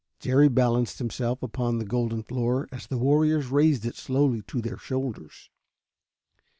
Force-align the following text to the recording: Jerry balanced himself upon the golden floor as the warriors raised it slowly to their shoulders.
Jerry 0.19 0.47
balanced 0.49 0.97
himself 0.97 1.43
upon 1.43 1.77
the 1.77 1.85
golden 1.85 2.23
floor 2.23 2.67
as 2.71 2.87
the 2.87 2.97
warriors 2.97 3.49
raised 3.49 3.85
it 3.85 3.95
slowly 3.95 4.41
to 4.47 4.59
their 4.59 4.79
shoulders. 4.79 5.51